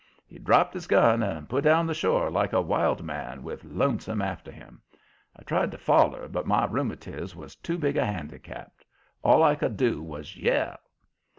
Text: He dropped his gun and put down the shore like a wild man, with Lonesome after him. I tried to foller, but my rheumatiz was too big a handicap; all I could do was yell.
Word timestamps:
He 0.27 0.39
dropped 0.39 0.73
his 0.73 0.87
gun 0.87 1.21
and 1.21 1.47
put 1.47 1.63
down 1.63 1.85
the 1.85 1.93
shore 1.93 2.31
like 2.31 2.53
a 2.53 2.59
wild 2.59 3.03
man, 3.03 3.43
with 3.43 3.63
Lonesome 3.63 4.19
after 4.19 4.49
him. 4.51 4.81
I 5.35 5.43
tried 5.43 5.69
to 5.73 5.77
foller, 5.77 6.27
but 6.27 6.47
my 6.47 6.65
rheumatiz 6.65 7.35
was 7.35 7.55
too 7.57 7.77
big 7.77 7.97
a 7.97 8.05
handicap; 8.07 8.73
all 9.23 9.43
I 9.43 9.53
could 9.53 9.77
do 9.77 10.01
was 10.01 10.35
yell. 10.35 10.79